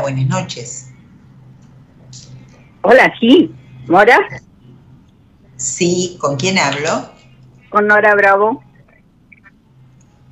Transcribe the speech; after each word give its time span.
buenas 0.00 0.26
noches. 0.26 0.90
Hola, 2.82 3.12
sí. 3.20 3.54
¿Nora? 3.86 4.18
Sí, 5.56 6.16
¿con 6.20 6.36
quién 6.36 6.58
hablo? 6.58 7.10
Con 7.68 7.86
Nora 7.86 8.14
Bravo. 8.14 8.62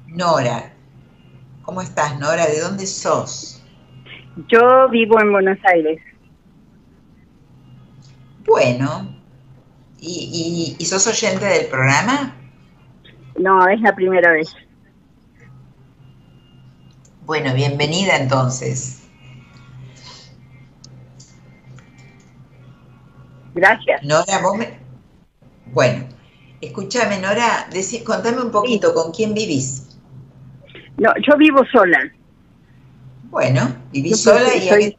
Nora. 0.07 0.73
¿Cómo 1.62 1.83
estás, 1.83 2.19
Nora? 2.19 2.46
¿De 2.46 2.61
dónde 2.61 2.87
sos? 2.87 3.62
Yo 4.49 4.88
vivo 4.88 5.21
en 5.21 5.33
Buenos 5.33 5.58
Aires. 5.65 6.00
Bueno. 8.46 9.14
¿Y, 10.00 10.76
y, 10.78 10.85
sos 10.87 11.06
oyente 11.08 11.44
del 11.44 11.66
programa? 11.66 12.35
No, 13.37 13.66
es 13.69 13.80
la 13.80 13.94
primera 13.94 14.30
vez. 14.30 14.54
Bueno, 17.27 17.52
bienvenida 17.52 18.16
entonces. 18.16 19.07
Gracias. 23.58 24.04
Nora, 24.04 24.40
vos 24.40 24.56
me... 24.56 24.78
Bueno, 25.66 26.06
escúchame, 26.60 27.18
Nora, 27.18 27.68
decí, 27.72 28.04
contame 28.04 28.40
un 28.40 28.52
poquito, 28.52 28.94
¿con 28.94 29.10
quién 29.12 29.34
vivís? 29.34 29.98
No, 30.96 31.12
yo 31.26 31.36
vivo 31.36 31.64
sola. 31.66 31.98
Bueno, 33.24 33.74
vivís 33.90 34.22
sola 34.22 34.54
y 34.54 34.68
a 34.68 34.76
qué 34.76 34.96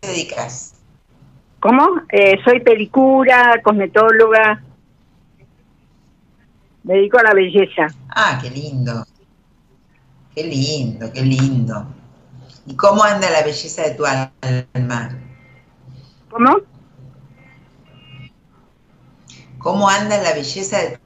te 0.00 0.08
dedicas? 0.08 0.74
¿Cómo? 1.60 2.00
Eh, 2.10 2.38
soy 2.44 2.60
pedicura, 2.60 3.60
cosmetóloga. 3.62 4.62
Me 6.82 6.94
dedico 6.94 7.18
a 7.18 7.22
la 7.22 7.34
belleza. 7.34 7.86
Ah, 8.08 8.38
qué 8.42 8.50
lindo. 8.50 9.04
Qué 10.34 10.44
lindo, 10.44 11.12
qué 11.12 11.22
lindo. 11.22 11.86
¿Y 12.66 12.74
cómo 12.74 13.04
anda 13.04 13.30
la 13.30 13.42
belleza 13.42 13.82
de 13.82 13.90
tu 13.90 14.04
alma? 14.06 15.10
¿Cómo? 16.30 16.71
¿Cómo 19.62 19.88
anda 19.88 20.20
la 20.20 20.32
belleza 20.34 20.78
de 20.78 20.98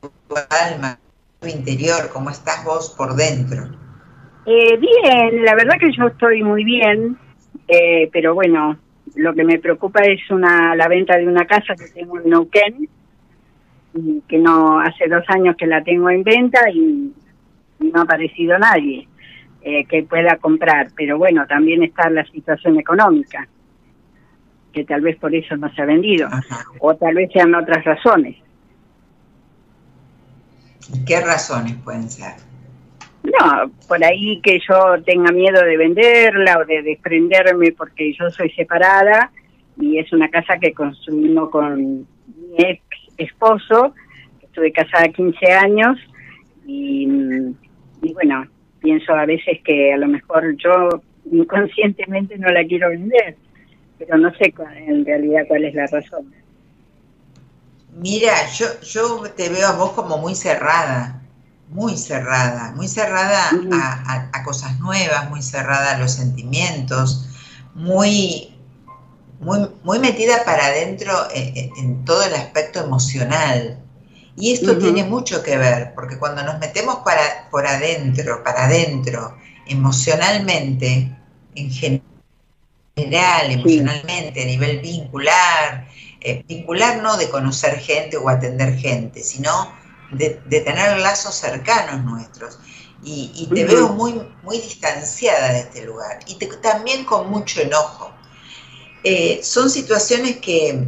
tu 0.00 0.34
alma, 0.34 0.98
tu 1.38 1.46
interior? 1.46 2.10
¿Cómo 2.12 2.30
estás 2.30 2.64
vos 2.64 2.92
por 2.98 3.14
dentro? 3.14 3.70
Eh, 4.46 4.76
bien, 4.78 5.44
la 5.44 5.54
verdad 5.54 5.76
que 5.78 5.92
yo 5.96 6.08
estoy 6.08 6.42
muy 6.42 6.64
bien, 6.64 7.16
eh, 7.68 8.10
pero 8.12 8.34
bueno, 8.34 8.76
lo 9.14 9.32
que 9.32 9.44
me 9.44 9.60
preocupa 9.60 10.00
es 10.02 10.28
una 10.30 10.74
la 10.74 10.88
venta 10.88 11.16
de 11.16 11.28
una 11.28 11.46
casa 11.46 11.76
que 11.76 11.86
tengo 11.94 12.18
en 12.18 12.30
Neuquén, 12.30 12.88
que 14.26 14.38
no 14.38 14.80
hace 14.80 15.08
dos 15.08 15.24
años 15.28 15.54
que 15.56 15.66
la 15.66 15.84
tengo 15.84 16.10
en 16.10 16.24
venta 16.24 16.68
y, 16.68 17.12
no 17.78 18.00
ha 18.00 18.02
aparecido 18.02 18.58
nadie 18.58 19.08
eh, 19.62 19.84
que 19.86 20.02
pueda 20.02 20.36
comprar, 20.36 20.88
pero 20.96 21.16
bueno, 21.16 21.46
también 21.46 21.82
está 21.82 22.10
la 22.10 22.24
situación 22.26 22.78
económica 22.78 23.48
que 24.72 24.84
tal 24.84 25.00
vez 25.00 25.16
por 25.18 25.34
eso 25.34 25.56
no 25.56 25.72
se 25.74 25.82
ha 25.82 25.84
vendido, 25.84 26.28
o 26.78 26.94
tal 26.96 27.14
vez 27.14 27.30
sean 27.32 27.54
otras 27.54 27.84
razones. 27.84 28.36
¿Qué 31.06 31.20
razones 31.20 31.76
pueden 31.84 32.08
ser? 32.08 32.34
No, 33.22 33.70
por 33.86 34.02
ahí 34.02 34.40
que 34.40 34.60
yo 34.66 35.02
tenga 35.04 35.30
miedo 35.30 35.62
de 35.62 35.76
venderla 35.76 36.58
o 36.58 36.64
de 36.64 36.82
desprenderme 36.82 37.72
porque 37.72 38.14
yo 38.18 38.30
soy 38.30 38.50
separada 38.50 39.30
y 39.78 39.98
es 39.98 40.12
una 40.12 40.28
casa 40.28 40.58
que 40.58 40.72
construimos 40.72 41.50
con 41.50 42.00
mi 42.00 42.06
ex 42.58 42.82
esposo, 43.18 43.94
estuve 44.40 44.72
casada 44.72 45.08
15 45.08 45.52
años 45.52 45.98
y, 46.66 47.06
y 48.02 48.12
bueno, 48.14 48.46
pienso 48.80 49.12
a 49.12 49.26
veces 49.26 49.58
que 49.64 49.92
a 49.92 49.98
lo 49.98 50.08
mejor 50.08 50.56
yo 50.56 51.02
inconscientemente 51.30 52.38
no 52.38 52.48
la 52.48 52.64
quiero 52.64 52.88
vender 52.88 53.36
pero 54.00 54.16
no 54.16 54.34
sé 54.34 54.52
en 54.86 55.04
realidad 55.04 55.42
cuál 55.46 55.66
es 55.66 55.74
la 55.74 55.86
razón. 55.86 56.34
Mira, 57.96 58.50
yo, 58.52 58.66
yo 58.80 59.22
te 59.36 59.50
veo 59.50 59.68
a 59.68 59.72
vos 59.72 59.90
como 59.90 60.16
muy 60.16 60.34
cerrada, 60.34 61.20
muy 61.68 61.98
cerrada, 61.98 62.72
muy 62.74 62.88
cerrada 62.88 63.50
a, 64.32 64.42
cosas 64.42 64.80
nuevas, 64.80 65.28
muy 65.28 65.42
cerrada 65.42 65.96
a 65.96 65.98
los 65.98 66.12
sentimientos, 66.12 67.28
muy, 67.74 68.56
muy, 69.38 69.68
muy 69.84 69.98
metida 69.98 70.44
para 70.44 70.66
adentro 70.66 71.12
en, 71.34 72.04
todo 72.06 72.22
el 72.24 72.34
aspecto 72.34 72.82
emocional. 72.82 73.78
Y 74.34 74.54
esto 74.54 74.78
tiene 74.78 75.04
mucho 75.04 75.42
que 75.42 75.58
ver, 75.58 75.92
porque 75.94 76.16
cuando 76.16 76.42
nos 76.42 76.58
metemos 76.58 77.00
para, 77.04 77.50
por 77.50 77.66
adentro, 77.66 78.42
para 78.42 78.64
adentro, 78.64 79.36
emocionalmente, 79.66 81.14
en 81.54 81.70
general, 81.70 82.09
general, 82.96 83.50
emocionalmente, 83.50 84.42
a 84.42 84.46
nivel 84.46 84.80
vincular, 84.80 85.88
eh, 86.20 86.44
vincular 86.46 87.02
no 87.02 87.16
de 87.16 87.30
conocer 87.30 87.78
gente 87.78 88.16
o 88.16 88.28
atender 88.28 88.76
gente, 88.76 89.22
sino 89.22 89.50
de, 90.12 90.30
tener 90.48 90.98
lazos 90.98 91.34
cercanos 91.34 92.04
nuestros. 92.04 92.58
Y, 93.02 93.48
te 93.54 93.64
veo 93.64 93.88
muy, 93.94 94.20
muy 94.42 94.58
distanciada 94.58 95.54
de 95.54 95.60
este 95.60 95.86
lugar 95.86 96.18
y 96.26 96.36
también 96.60 97.04
con 97.04 97.30
mucho 97.30 97.62
enojo. 97.62 98.12
Eh, 99.02 99.40
¿Son 99.42 99.70
situaciones 99.70 100.36
que 100.36 100.84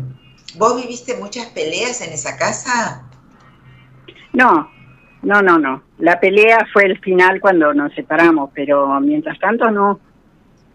vos 0.57 0.77
viviste 0.77 1.17
muchas 1.17 1.47
peleas 1.47 2.03
en 2.03 2.13
esa 2.13 2.37
casa? 2.37 3.09
No, 4.35 4.71
no, 5.23 5.41
no, 5.41 5.59
no. 5.59 5.83
La 5.99 6.21
pelea 6.21 6.67
fue 6.73 6.85
el 6.85 6.99
final 6.99 7.41
cuando 7.41 7.73
nos 7.73 7.95
separamos, 7.95 8.51
pero 8.55 9.01
mientras 9.01 9.39
tanto 9.39 9.71
no 9.71 9.99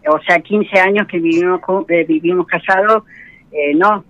o 0.06 0.20
sea, 0.20 0.40
15 0.40 0.78
años 0.78 1.06
que 1.08 1.18
vivimos, 1.18 1.60
eh, 1.88 2.04
vivimos 2.04 2.46
casados, 2.46 3.02
eh, 3.52 3.74
no. 3.74 4.04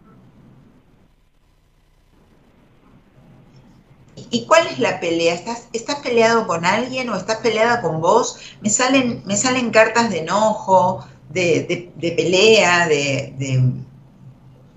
¿Y 4.31 4.44
cuál 4.47 4.66
es 4.66 4.78
la 4.78 5.00
pelea? 5.00 5.34
¿Estás, 5.34 5.69
¿Estás 5.72 5.97
peleado 5.97 6.47
con 6.47 6.65
alguien 6.65 7.09
o 7.09 7.16
estás 7.16 7.38
peleada 7.38 7.81
con 7.81 8.00
vos? 8.00 8.38
Me 8.60 8.69
salen, 8.69 9.22
me 9.25 9.37
salen 9.37 9.71
cartas 9.71 10.10
de 10.10 10.19
enojo, 10.19 11.06
de, 11.31 11.91
de, 11.97 12.12
pelea, 12.12 12.88
de, 12.88 13.62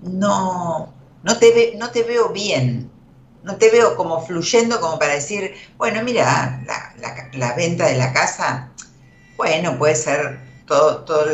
no, 0.02 0.92
no 1.22 1.38
te 1.38 1.74
no 1.76 1.90
te 1.90 2.02
veo 2.02 2.28
bien, 2.30 2.90
no 3.42 3.56
te 3.56 3.70
veo 3.70 3.96
como 3.96 4.24
fluyendo 4.24 4.80
como 4.80 4.98
para 4.98 5.14
decir, 5.14 5.54
bueno, 5.76 6.02
mira, 6.02 6.62
la, 6.66 7.26
la 7.32 7.54
venta 7.54 7.86
de 7.86 7.96
la 7.96 8.12
casa, 8.12 8.70
bueno, 9.36 9.78
puede 9.78 9.94
ser 9.96 10.51
todo, 11.04 11.26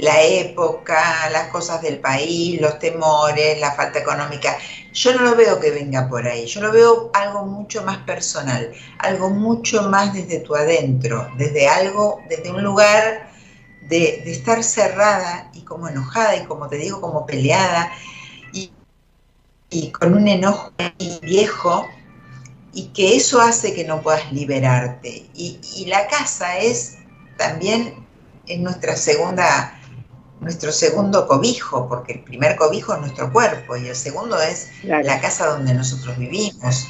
la 0.00 0.22
época, 0.22 1.28
las 1.30 1.48
cosas 1.48 1.82
del 1.82 1.98
país, 1.98 2.60
los 2.60 2.78
temores, 2.78 3.60
la 3.60 3.72
falta 3.72 3.98
económica. 3.98 4.56
Yo 4.92 5.14
no 5.14 5.22
lo 5.22 5.36
veo 5.36 5.60
que 5.60 5.70
venga 5.70 6.08
por 6.08 6.26
ahí, 6.26 6.46
yo 6.46 6.60
lo 6.60 6.72
veo 6.72 7.10
algo 7.14 7.44
mucho 7.44 7.82
más 7.82 7.98
personal, 7.98 8.72
algo 8.98 9.30
mucho 9.30 9.82
más 9.82 10.12
desde 10.14 10.40
tu 10.40 10.54
adentro, 10.54 11.28
desde 11.36 11.68
algo, 11.68 12.20
desde 12.28 12.50
un 12.50 12.62
lugar 12.62 13.30
de, 13.88 14.22
estar 14.30 14.62
cerrada 14.62 15.50
y 15.54 15.62
como 15.62 15.88
enojada 15.88 16.36
y 16.36 16.44
como 16.44 16.68
te 16.68 16.76
digo, 16.76 17.00
como 17.00 17.26
peleada 17.26 17.90
y, 18.52 19.90
con 19.92 20.14
un 20.14 20.26
enojo 20.26 20.72
viejo 21.22 21.86
y 22.72 22.86
que 22.88 23.16
eso 23.16 23.40
hace 23.40 23.72
que 23.72 23.84
no 23.84 24.02
puedas 24.02 24.32
liberarte. 24.32 25.30
Y 25.34 25.86
la 25.86 26.08
casa 26.08 26.58
es 26.58 26.96
también 27.40 28.09
es 28.50 28.58
nuestra 28.58 28.96
segunda, 28.96 29.78
nuestro 30.40 30.72
segundo 30.72 31.26
cobijo, 31.28 31.88
porque 31.88 32.14
el 32.14 32.24
primer 32.24 32.56
cobijo 32.56 32.94
es 32.94 33.00
nuestro 33.00 33.32
cuerpo 33.32 33.76
y 33.76 33.88
el 33.88 33.96
segundo 33.96 34.40
es 34.40 34.68
la 34.82 35.20
casa 35.20 35.46
donde 35.46 35.72
nosotros 35.72 36.18
vivimos, 36.18 36.88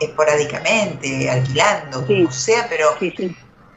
esporádicamente, 0.00 1.30
alquilando, 1.30 2.04
como 2.06 2.30
sea, 2.32 2.66
pero 2.68 2.88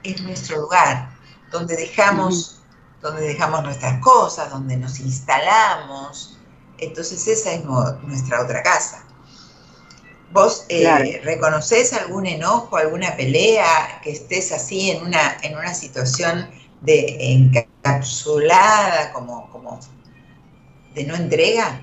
es 0.03 0.22
nuestro 0.22 0.61
lugar, 0.61 1.09
donde 1.52 1.76
dejamos, 1.76 2.61
donde 3.02 3.28
dejamos 3.28 3.64
nuestras 3.64 3.99
cosas, 4.02 4.49
donde 4.49 4.76
nos 4.78 4.99
instalamos. 4.99 6.38
Entonces 6.79 7.28
esa 7.28 7.53
es 7.53 7.64
nuestra 7.64 8.41
otra 8.41 8.64
casa. 8.64 9.05
¿Vos 10.32 10.66
eh, 10.70 11.22
reconoces 11.23 11.93
algún 11.93 12.26
enojo, 12.26 12.76
alguna 12.78 13.16
pelea, 13.16 14.02
que 14.02 14.14
estés 14.14 14.52
así 14.52 14.90
en 14.90 15.05
una, 15.05 15.38
en 15.43 15.55
una 15.55 15.76
situación 15.76 16.49
de 16.84 17.18
encapsulada, 17.20 19.12
como, 19.14 19.50
como 19.50 19.80
de 20.94 21.06
no 21.06 21.16
entrega? 21.16 21.82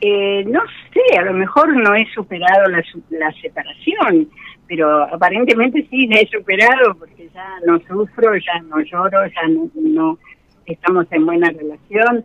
Eh, 0.00 0.44
no 0.46 0.60
sé, 0.92 1.16
a 1.16 1.22
lo 1.22 1.32
mejor 1.32 1.76
no 1.76 1.94
he 1.94 2.04
superado 2.12 2.68
la, 2.68 2.82
la 3.10 3.32
separación, 3.40 4.28
pero 4.66 5.04
aparentemente 5.04 5.86
sí 5.90 6.08
la 6.08 6.20
he 6.20 6.28
superado 6.28 6.94
porque 6.96 7.30
ya 7.32 7.60
no 7.66 7.78
sufro, 7.86 8.34
ya 8.36 8.60
no 8.62 8.80
lloro, 8.80 9.26
ya 9.26 9.46
no, 9.74 10.18
estamos 10.66 11.06
en 11.12 11.24
buena 11.24 11.50
relación, 11.50 12.24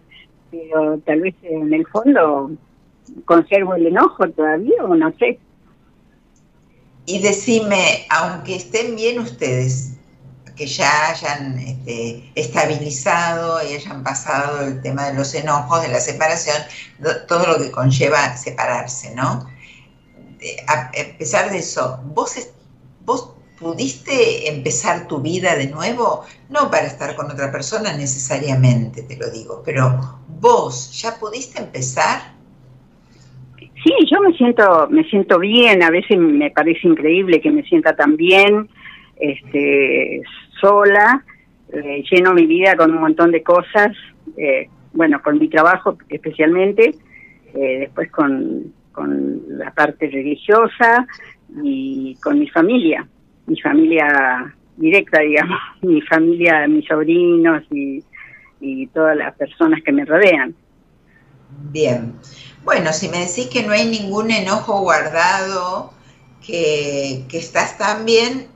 pero 0.49 0.97
tal 1.05 1.21
vez 1.21 1.35
en 1.43 1.73
el 1.73 1.85
fondo 1.87 2.51
conservo 3.25 3.75
el 3.75 3.87
enojo 3.87 4.27
todavía 4.29 4.83
o 4.83 4.95
no 4.95 5.11
sé. 5.19 5.39
Y 7.05 7.21
decime, 7.21 8.05
aunque 8.09 8.55
estén 8.55 8.95
bien 8.95 9.19
ustedes, 9.19 9.96
que 10.57 10.65
ya 10.65 11.09
hayan 11.09 11.57
este, 11.59 12.31
estabilizado 12.35 13.59
y 13.63 13.75
hayan 13.75 14.03
pasado 14.03 14.61
el 14.61 14.81
tema 14.81 15.07
de 15.07 15.13
los 15.13 15.33
enojos, 15.35 15.81
de 15.83 15.89
la 15.89 15.99
separación, 15.99 16.57
todo 17.27 17.45
lo 17.45 17.57
que 17.57 17.71
conlleva 17.71 18.35
separarse, 18.35 19.13
¿no? 19.15 19.47
A, 20.67 20.91
pesar 21.17 21.51
de 21.51 21.59
eso, 21.59 21.99
¿vos, 22.05 22.35
vos 23.05 23.31
pudiste 23.59 24.49
empezar 24.49 25.07
tu 25.07 25.19
vida 25.19 25.55
de 25.55 25.67
nuevo? 25.67 26.25
No 26.49 26.69
para 26.69 26.87
estar 26.87 27.15
con 27.15 27.31
otra 27.31 27.51
persona 27.51 27.93
necesariamente, 27.93 29.03
te 29.03 29.15
lo 29.15 29.29
digo, 29.29 29.61
pero 29.63 30.19
vos 30.27 30.91
ya 30.99 31.15
pudiste 31.15 31.59
empezar 31.59 32.37
Sí, 33.83 33.93
yo 34.11 34.19
me 34.21 34.33
siento, 34.33 34.87
me 34.89 35.03
siento 35.03 35.39
bien, 35.39 35.83
a 35.83 35.91
veces 35.91 36.17
me 36.17 36.49
parece 36.49 36.87
increíble 36.87 37.39
que 37.39 37.51
me 37.51 37.63
sienta 37.63 37.95
tan 37.95 38.17
bien, 38.17 38.67
este, 39.19 40.21
sola, 40.59 41.23
eh, 41.71 42.03
lleno 42.09 42.33
mi 42.33 42.45
vida 42.45 42.75
con 42.75 42.91
un 42.91 43.01
montón 43.01 43.31
de 43.31 43.43
cosas, 43.43 43.91
eh, 44.37 44.69
bueno, 44.93 45.21
con 45.21 45.39
mi 45.39 45.49
trabajo 45.49 45.97
especialmente, 46.09 46.95
eh, 47.53 47.79
después 47.79 48.11
con, 48.11 48.73
con 48.91 49.41
la 49.57 49.71
parte 49.71 50.09
religiosa 50.09 51.07
y 51.63 52.17
con 52.21 52.39
mi 52.39 52.49
familia, 52.49 53.07
mi 53.45 53.59
familia 53.59 54.55
directa, 54.75 55.21
digamos, 55.21 55.59
mi 55.81 56.01
familia, 56.01 56.67
mis 56.67 56.85
sobrinos 56.87 57.63
y, 57.71 58.03
y 58.59 58.87
todas 58.87 59.17
las 59.17 59.35
personas 59.35 59.81
que 59.83 59.91
me 59.91 60.05
rodean. 60.05 60.55
Bien. 61.71 62.13
Bueno, 62.63 62.91
si 62.91 63.07
me 63.07 63.19
decís 63.19 63.47
que 63.47 63.63
no 63.63 63.71
hay 63.71 63.85
ningún 63.87 64.29
enojo 64.29 64.81
guardado, 64.81 65.93
que, 66.45 67.25
estás 67.31 67.77
tan 67.77 68.05
bien, 68.05 68.47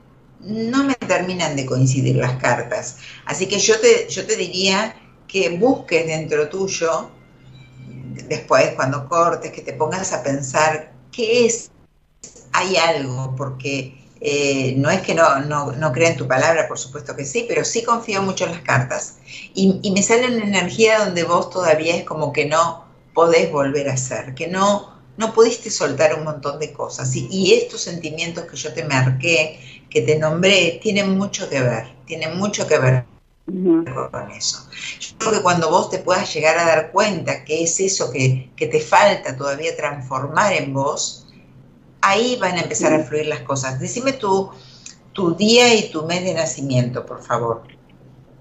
no 0.42 0.84
me 0.84 0.94
terminan 0.94 1.56
de 1.56 1.66
coincidir 1.66 2.16
las 2.16 2.34
cartas. 2.34 2.98
Así 3.26 3.46
que 3.46 3.58
yo 3.58 3.78
te, 3.80 4.08
yo 4.08 4.26
te 4.26 4.36
diría 4.36 4.96
que 5.26 5.50
busques 5.50 6.06
dentro 6.06 6.48
tuyo, 6.48 7.10
después 8.28 8.72
cuando 8.74 9.08
cortes, 9.08 9.52
que 9.52 9.62
te 9.62 9.72
pongas 9.72 10.12
a 10.12 10.22
pensar 10.22 10.92
qué 11.10 11.46
es, 11.46 11.70
hay 12.52 12.76
algo, 12.76 13.34
porque 13.36 13.98
eh, 14.20 14.74
no 14.76 14.90
es 14.90 15.00
que 15.00 15.14
no, 15.14 15.40
no, 15.40 15.92
crea 15.92 16.10
en 16.10 16.16
tu 16.16 16.28
palabra, 16.28 16.68
por 16.68 16.78
supuesto 16.78 17.16
que 17.16 17.24
sí, 17.24 17.46
pero 17.48 17.64
sí 17.64 17.82
confío 17.82 18.22
mucho 18.22 18.44
en 18.44 18.52
las 18.52 18.62
cartas. 18.62 19.16
Y, 19.54 19.80
y 19.82 19.90
me 19.92 20.02
sale 20.02 20.26
una 20.26 20.44
energía 20.44 20.98
donde 20.98 21.24
vos 21.24 21.50
todavía 21.50 21.96
es 21.96 22.04
como 22.04 22.32
que 22.32 22.46
no, 22.46 22.84
podés 23.14 23.50
volver 23.50 23.88
a 23.88 23.96
ser, 23.96 24.34
que 24.34 24.48
no, 24.48 24.92
no 25.16 25.32
pudiste 25.34 25.70
soltar 25.70 26.14
un 26.14 26.24
montón 26.24 26.58
de 26.58 26.72
cosas. 26.72 27.14
Y, 27.14 27.54
estos 27.54 27.82
sentimientos 27.82 28.44
que 28.44 28.56
yo 28.56 28.72
te 28.72 28.84
marqué, 28.84 29.71
que 29.92 30.02
te 30.02 30.18
nombré, 30.18 30.78
tienen 30.82 31.16
mucho 31.16 31.48
que 31.50 31.60
ver, 31.60 31.84
tienen 32.06 32.38
mucho 32.38 32.66
que 32.66 32.78
ver 32.78 33.04
con 33.44 34.30
eso. 34.30 34.68
Yo 35.00 35.18
creo 35.18 35.32
que 35.32 35.42
cuando 35.42 35.68
vos 35.68 35.90
te 35.90 35.98
puedas 35.98 36.32
llegar 36.32 36.56
a 36.58 36.64
dar 36.64 36.92
cuenta 36.92 37.44
que 37.44 37.62
es 37.62 37.78
eso 37.80 38.10
que, 38.10 38.50
que 38.56 38.68
te 38.68 38.80
falta 38.80 39.36
todavía 39.36 39.76
transformar 39.76 40.54
en 40.54 40.72
vos, 40.72 41.28
ahí 42.00 42.36
van 42.40 42.56
a 42.56 42.62
empezar 42.62 42.92
a 42.94 43.00
fluir 43.00 43.26
las 43.26 43.40
cosas. 43.40 43.78
Decime 43.80 44.12
tu, 44.12 44.50
tu 45.12 45.34
día 45.34 45.74
y 45.74 45.90
tu 45.90 46.06
mes 46.06 46.24
de 46.24 46.34
nacimiento, 46.34 47.04
por 47.04 47.22
favor. 47.22 47.62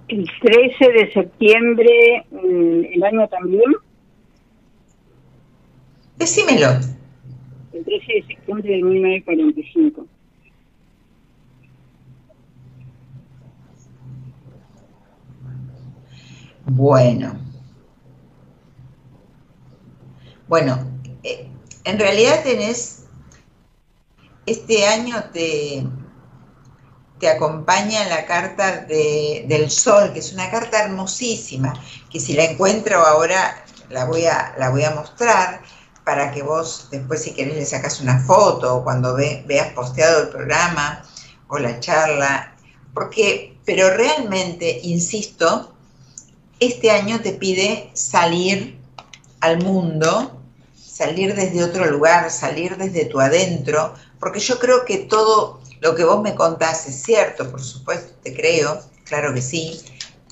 El 0.08 0.30
13 0.42 0.92
de 0.92 1.14
septiembre, 1.14 2.26
mm, 2.32 2.94
el 2.94 3.04
año 3.04 3.28
también, 3.28 3.72
Decímelo. 6.22 6.68
El 7.74 7.84
13 7.84 8.14
de 8.14 8.22
septiembre 8.28 8.70
de 8.70 8.84
1945. 8.84 10.06
Bueno. 16.74 17.38
Bueno, 20.48 20.80
eh, 21.22 21.52
en 21.84 22.00
realidad 22.00 22.44
tenés, 22.44 23.08
este 24.46 24.88
año 24.88 25.22
te, 25.34 25.86
te 27.20 27.30
acompaña 27.30 28.08
la 28.08 28.26
carta 28.26 28.86
de, 28.86 29.44
del 29.50 29.70
sol, 29.70 30.14
que 30.14 30.20
es 30.20 30.32
una 30.32 30.50
carta 30.50 30.86
hermosísima, 30.86 31.74
que 32.10 32.22
si 32.22 32.34
la 32.36 32.46
encuentro 32.46 33.06
ahora 33.06 33.66
la 33.90 34.06
voy 34.06 34.28
a, 34.28 34.56
la 34.58 34.70
voy 34.70 34.86
a 34.86 34.92
mostrar 34.92 35.62
para 36.06 36.32
que 36.32 36.42
vos 36.42 36.88
después 36.90 37.22
si 37.22 37.34
querés 37.34 37.56
le 37.56 37.66
sacas 37.66 38.00
una 38.00 38.24
foto 38.24 38.78
o 38.78 38.84
cuando 38.86 39.14
veas 39.14 39.74
posteado 39.74 40.22
el 40.22 40.30
programa 40.30 41.04
o 41.50 41.60
la 41.60 41.82
charla, 41.82 42.56
porque, 42.94 43.60
pero 43.66 43.90
realmente, 43.90 44.80
insisto, 44.84 45.71
este 46.62 46.92
año 46.92 47.20
te 47.22 47.34
pide 47.34 47.90
salir 47.94 48.80
al 49.42 49.64
mundo, 49.64 50.40
salir 50.76 51.36
desde 51.36 51.64
otro 51.64 51.86
lugar, 51.88 52.30
salir 52.30 52.78
desde 52.78 53.06
tu 53.06 53.20
adentro, 53.20 53.96
porque 54.20 54.40
yo 54.40 54.60
creo 54.60 54.86
que 54.86 55.00
todo 55.00 55.60
lo 55.82 55.96
que 55.96 56.04
vos 56.04 56.22
me 56.22 56.36
contás 56.36 56.88
es 56.88 57.02
cierto, 57.02 57.50
por 57.50 57.62
supuesto, 57.62 58.14
te 58.24 58.36
creo, 58.36 58.80
claro 59.06 59.34
que 59.34 59.42
sí, 59.42 59.82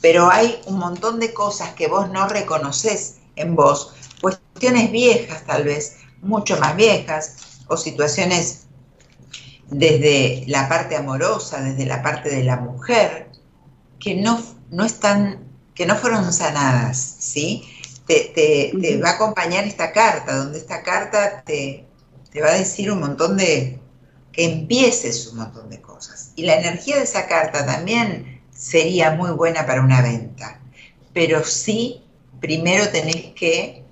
pero 0.01 0.29
hay 0.29 0.61
un 0.67 0.77
montón 0.77 1.19
de 1.19 1.33
cosas 1.33 1.73
que 1.73 1.87
vos 1.87 2.09
no 2.11 2.27
reconoces 2.29 3.15
en 3.35 3.55
vos, 3.55 3.93
cuestiones 4.21 4.91
viejas 4.91 5.43
tal 5.45 5.63
vez, 5.63 5.97
mucho 6.21 6.57
más 6.59 6.75
viejas, 6.75 7.63
o 7.67 7.77
situaciones 7.77 8.67
desde 9.69 10.43
la 10.47 10.69
parte 10.69 10.95
amorosa, 10.95 11.61
desde 11.61 11.85
la 11.85 12.03
parte 12.03 12.29
de 12.29 12.43
la 12.43 12.57
mujer, 12.57 13.29
que 13.99 14.15
no, 14.15 14.41
no 14.69 14.85
están, 14.85 15.48
que 15.79 15.85
no 15.85 15.95
fueron 15.95 16.33
sanadas, 16.33 17.15
¿sí? 17.19 17.63
Te, 18.05 18.99
va 19.01 19.11
a 19.11 19.13
acompañar 19.13 19.63
esta 19.63 19.93
carta, 19.93 20.35
donde 20.35 20.57
esta 20.57 20.83
carta 20.83 21.41
te, 21.45 21.85
te 22.33 22.41
va 22.41 22.49
a 22.49 22.55
decir 22.55 22.91
un 22.91 22.99
montón 22.99 23.37
de, 23.37 23.79
que 24.33 24.43
empieces 24.43 25.27
un 25.27 25.37
montón 25.37 25.69
de 25.69 25.79
cosas. 25.79 26.33
Y 26.35 26.43
la 26.43 26.55
energía 26.55 26.97
de 26.97 27.03
esa 27.03 27.27
carta 27.27 27.65
también 27.65 28.41
sería 28.51 29.11
muy 29.11 29.31
buena 29.31 29.65
para 29.65 29.81
una 29.81 30.01
venta, 30.01 30.59
pero 31.13 31.45
sí, 31.45 32.03
primero 32.41 32.89
tenés 32.89 33.27
que 33.27 33.85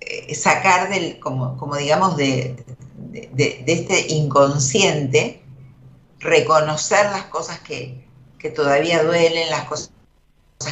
eh, 0.00 0.34
sacar 0.34 0.90
del, 0.90 1.18
como, 1.20 1.56
como 1.56 1.76
digamos, 1.76 2.18
de, 2.18 2.62
de, 3.32 3.64
este 3.66 4.12
inconsciente, 4.12 5.42
reconocer 6.18 7.06
las 7.06 7.24
cosas 7.24 7.60
que, 7.60 8.04
que 8.38 8.50
todavía 8.50 9.02
duelen, 9.02 9.48
las 9.48 9.64
cosas 9.64 9.90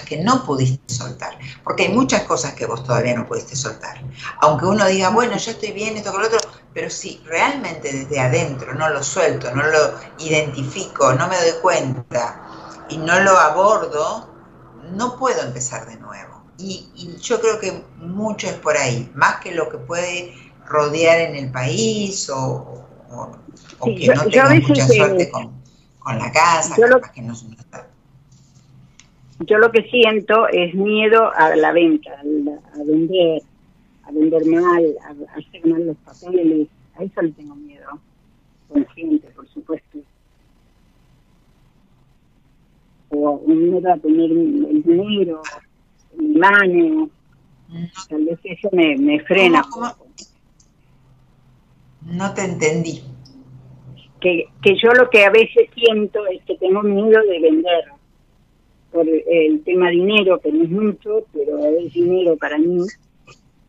que 0.06 0.18
no 0.18 0.44
pudiste 0.44 0.92
soltar, 0.92 1.38
porque 1.62 1.84
hay 1.84 1.92
muchas 1.92 2.22
cosas 2.22 2.54
que 2.54 2.66
vos 2.66 2.82
todavía 2.82 3.14
no 3.14 3.26
pudiste 3.26 3.54
soltar. 3.54 4.02
Aunque 4.40 4.66
uno 4.66 4.84
diga, 4.86 5.10
bueno, 5.10 5.36
yo 5.36 5.50
estoy 5.52 5.72
bien, 5.72 5.96
esto 5.96 6.10
con 6.10 6.22
lo 6.22 6.26
otro, 6.26 6.40
pero 6.74 6.90
si 6.90 7.22
realmente 7.24 7.92
desde 7.92 8.18
adentro 8.18 8.74
no 8.74 8.88
lo 8.88 9.02
suelto, 9.02 9.54
no 9.54 9.62
lo 9.62 9.94
identifico, 10.18 11.12
no 11.14 11.28
me 11.28 11.36
doy 11.36 11.60
cuenta 11.62 12.84
y 12.88 12.96
no 12.96 13.20
lo 13.20 13.38
abordo, 13.38 14.28
no 14.92 15.16
puedo 15.16 15.42
empezar 15.42 15.86
de 15.86 15.96
nuevo. 15.96 16.42
Y, 16.58 17.16
yo 17.20 17.40
creo 17.40 17.60
que 17.60 17.84
mucho 17.96 18.48
es 18.48 18.54
por 18.54 18.76
ahí, 18.76 19.10
más 19.14 19.40
que 19.40 19.52
lo 19.52 19.68
que 19.68 19.78
puede 19.78 20.34
rodear 20.66 21.18
en 21.18 21.36
el 21.36 21.52
país 21.52 22.28
o, 22.30 22.84
que 23.84 24.08
no 24.08 24.24
tenga 24.24 24.50
mucha 24.50 24.86
suerte 24.86 25.30
con, 25.30 25.54
la 26.18 26.30
casa, 26.30 26.76
yo 26.76 26.86
lo, 26.86 27.00
que 27.00 27.20
no, 27.20 27.34
Yo 29.40 29.58
lo 29.58 29.70
que 29.70 29.82
siento 29.82 30.48
es 30.48 30.74
miedo 30.74 31.30
a 31.34 31.54
la 31.56 31.72
venta, 31.72 32.10
a, 32.12 32.82
vender, 32.84 33.42
a 34.04 34.10
vender 34.10 34.46
mal, 34.46 34.84
a, 35.02 35.38
hacer 35.38 35.66
mal 35.66 35.86
los 35.86 35.96
papeles, 35.98 36.68
a 36.94 37.02
eso 37.02 37.20
le 37.20 37.32
tengo 37.32 37.54
miedo, 37.54 38.00
consciente, 38.68 39.28
por 39.36 39.46
supuesto. 39.48 39.98
O 43.10 43.32
un 43.32 43.70
miedo 43.70 43.92
a 43.92 43.98
tener 43.98 44.30
el 44.30 44.82
dinero, 44.82 45.42
mi 46.16 46.38
mano. 46.38 47.10
Tal 48.08 48.24
vez 48.24 48.38
eso 48.42 48.70
me, 48.72 48.96
me 48.96 49.20
frena. 49.20 49.62
No 52.02 52.34
te 52.34 52.44
entendí. 52.44 53.02
Que, 54.20 54.46
que 54.62 54.76
yo 54.82 54.92
lo 54.92 55.10
que 55.10 55.24
a 55.24 55.30
veces 55.30 55.68
siento 55.74 56.26
es 56.26 56.42
que 56.44 56.56
tengo 56.56 56.82
miedo 56.82 57.20
de 57.22 57.40
vender 57.40 57.95
por 58.96 59.06
el 59.06 59.62
tema 59.62 59.90
dinero, 59.90 60.40
que 60.40 60.50
no 60.50 60.64
es 60.64 60.70
mucho, 60.70 61.26
pero 61.34 61.66
es 61.78 61.92
dinero 61.92 62.34
para 62.38 62.56
mí. 62.56 62.86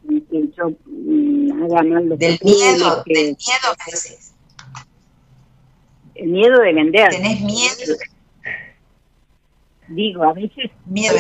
Que 0.08 0.48
yo 0.56 0.72
haga 1.66 1.84
mal 1.84 2.08
lo 2.08 2.16
del 2.16 2.40
miedo, 2.42 3.04
del 3.06 3.36
miedo 3.36 3.68
a 3.68 3.92
veces. 3.92 4.32
El 6.16 6.30
miedo 6.30 6.62
de 6.62 6.74
vender. 6.74 7.10
¿Tenés 7.10 7.42
miedo? 7.42 7.98
Digo, 9.90 10.24
a 10.24 10.32
veces... 10.32 10.72
Miedo. 10.86 11.18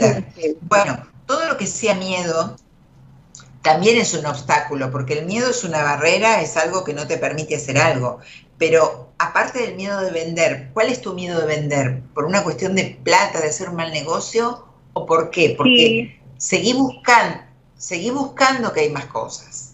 Bueno, 0.61 1.05
todo 1.25 1.49
lo 1.49 1.57
que 1.57 1.67
sea 1.67 1.95
miedo, 1.95 2.55
también 3.61 3.97
es 3.97 4.13
un 4.13 4.25
obstáculo, 4.25 4.89
porque 4.89 5.19
el 5.19 5.25
miedo 5.25 5.49
es 5.49 5.65
una 5.65 5.83
barrera, 5.83 6.41
es 6.41 6.55
algo 6.55 6.85
que 6.85 6.93
no 6.93 7.07
te 7.07 7.17
permite 7.17 7.57
hacer 7.57 7.77
algo. 7.77 8.19
Pero 8.57 9.09
aparte 9.17 9.59
del 9.59 9.75
miedo 9.75 10.01
de 10.01 10.11
vender, 10.11 10.69
¿cuál 10.73 10.87
es 10.87 11.01
tu 11.01 11.13
miedo 11.13 11.39
de 11.39 11.47
vender? 11.47 12.01
¿Por 12.13 12.25
una 12.25 12.43
cuestión 12.43 12.75
de 12.75 12.97
plata, 13.03 13.39
de 13.39 13.47
hacer 13.47 13.69
un 13.69 13.75
mal 13.75 13.91
negocio? 13.91 14.65
¿O 14.93 15.05
por 15.05 15.29
qué? 15.29 15.53
Porque 15.57 16.19
seguí 16.37 16.73
buscando, 16.73 17.43
seguí 17.75 18.09
buscando 18.09 18.73
que 18.73 18.81
hay 18.81 18.89
más 18.89 19.05
cosas 19.05 19.67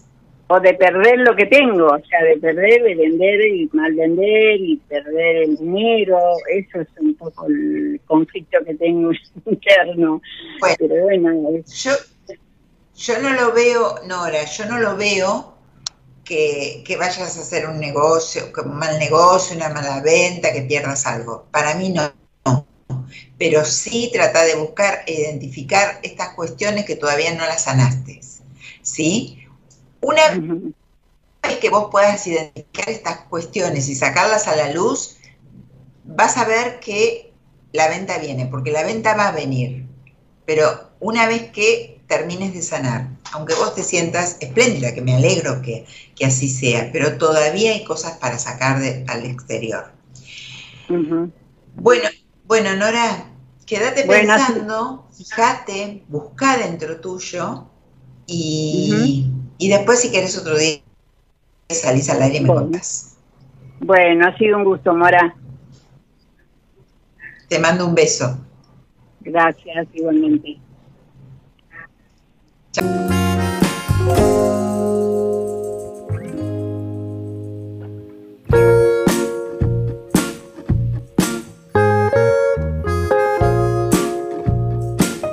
o 0.48 0.60
de 0.60 0.74
perder 0.74 1.18
lo 1.20 1.34
que 1.34 1.46
tengo, 1.46 1.86
o 1.86 2.00
sea, 2.06 2.22
de 2.22 2.36
perder, 2.36 2.82
de 2.82 2.94
vender 2.94 3.40
y 3.46 3.68
mal 3.72 3.94
vender 3.94 4.60
y 4.60 4.76
perder 4.88 5.36
el 5.36 5.56
dinero, 5.56 6.18
eso 6.50 6.80
es 6.80 6.88
un 7.00 7.14
poco 7.14 7.46
el 7.46 8.00
conflicto 8.06 8.58
que 8.64 8.74
tengo 8.74 9.10
interno. 9.46 10.20
Pero 10.78 11.02
bueno, 11.04 11.50
yo, 11.66 11.92
yo 12.94 13.18
no 13.22 13.32
lo 13.32 13.52
veo, 13.52 13.94
Nora, 14.06 14.44
yo 14.44 14.66
no 14.66 14.78
lo 14.78 14.96
veo 14.96 15.53
que, 16.24 16.82
que, 16.86 16.96
vayas 16.96 17.36
a 17.36 17.40
hacer 17.40 17.68
un 17.68 17.78
negocio, 17.78 18.50
un 18.64 18.76
mal 18.76 18.98
negocio, 18.98 19.56
una 19.56 19.68
mala 19.68 20.00
venta, 20.00 20.52
que 20.52 20.62
pierdas 20.62 21.06
algo. 21.06 21.46
Para 21.50 21.74
mí 21.74 21.90
no. 21.90 22.12
Pero 23.38 23.64
sí 23.64 24.10
trata 24.12 24.44
de 24.44 24.54
buscar 24.54 25.02
e 25.06 25.20
identificar 25.20 26.00
estas 26.02 26.30
cuestiones 26.30 26.84
que 26.84 26.96
todavía 26.96 27.34
no 27.34 27.44
las 27.46 27.64
sanaste. 27.64 28.20
¿Sí? 28.82 29.46
Una 30.00 30.22
vez 31.42 31.58
que 31.58 31.70
vos 31.70 31.88
puedas 31.90 32.26
identificar 32.26 32.88
estas 32.88 33.18
cuestiones 33.28 33.88
y 33.88 33.94
sacarlas 33.94 34.48
a 34.48 34.56
la 34.56 34.70
luz, 34.70 35.16
vas 36.04 36.36
a 36.36 36.44
ver 36.44 36.80
que 36.80 37.32
la 37.72 37.88
venta 37.88 38.18
viene, 38.18 38.46
porque 38.46 38.70
la 38.70 38.84
venta 38.84 39.14
va 39.14 39.28
a 39.28 39.32
venir. 39.32 39.86
Pero 40.46 40.90
una 41.00 41.26
vez 41.26 41.50
que 41.50 41.93
termines 42.18 42.54
de 42.54 42.62
sanar, 42.62 43.08
aunque 43.32 43.54
vos 43.54 43.74
te 43.74 43.82
sientas 43.82 44.36
espléndida, 44.40 44.94
que 44.94 45.02
me 45.02 45.14
alegro 45.14 45.60
que, 45.62 45.84
así 46.24 46.48
sea, 46.48 46.90
pero 46.92 47.18
todavía 47.18 47.72
hay 47.72 47.84
cosas 47.84 48.18
para 48.18 48.38
sacar 48.38 48.76
al 49.08 49.24
exterior. 49.24 49.90
Bueno, 51.74 52.08
bueno, 52.44 52.76
Nora, 52.76 53.30
quédate 53.66 54.04
pensando, 54.04 55.08
fíjate, 55.16 56.04
busca 56.08 56.56
dentro 56.58 57.00
tuyo 57.00 57.66
y, 58.26 59.30
y 59.58 59.68
después, 59.68 60.00
si 60.00 60.10
quieres 60.10 60.38
otro 60.38 60.56
día, 60.56 60.78
salís 61.68 62.08
al 62.10 62.22
aire 62.22 62.38
y 62.38 62.40
me 62.42 62.48
contás. 62.48 63.16
Bueno, 63.80 64.28
ha 64.28 64.38
sido 64.38 64.56
un 64.56 64.64
gusto, 64.64 64.94
Mora. 64.94 65.34
Te 67.48 67.58
mando 67.58 67.86
un 67.86 67.94
beso. 67.94 68.38
Gracias, 69.20 69.88
igualmente. 69.94 70.58
讲。 72.74 73.23